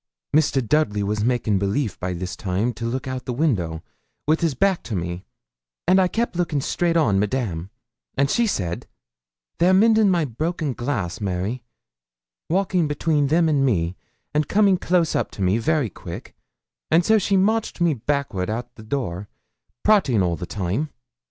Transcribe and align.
'Mr. 0.35 0.67
Dudley 0.67 1.03
was 1.03 1.23
making 1.23 1.59
belief 1.59 1.99
be 1.99 2.11
this 2.13 2.35
time 2.35 2.73
to 2.73 2.87
look 2.87 3.07
out 3.07 3.29
at 3.29 3.35
window, 3.35 3.83
wi' 4.27 4.35
his 4.37 4.55
back 4.55 4.81
to 4.81 4.95
me, 4.95 5.25
and 5.87 6.01
I 6.01 6.07
kept 6.07 6.35
looking 6.35 6.59
straight 6.59 6.97
on 6.97 7.19
Madame, 7.19 7.69
and 8.17 8.27
she 8.27 8.47
said, 8.47 8.87
"They're 9.59 9.75
mendin' 9.75 10.09
my 10.09 10.25
broken 10.25 10.73
glass, 10.73 11.21
Mary," 11.21 11.61
walking 12.49 12.87
between 12.87 13.27
them 13.27 13.47
and 13.47 13.63
me, 13.63 13.95
and 14.33 14.47
coming 14.49 14.79
close 14.79 15.15
up 15.15 15.29
to 15.33 15.41
me 15.43 15.59
very 15.59 15.91
quick; 15.91 16.35
and 16.89 17.05
so 17.05 17.19
she 17.19 17.37
marched 17.37 17.79
me 17.79 17.93
backward 17.93 18.49
out 18.49 18.65
o' 18.65 18.71
the 18.73 18.83
door, 18.83 19.29
prating 19.83 20.23
all 20.23 20.35
the 20.35 20.47
time. 20.47 20.89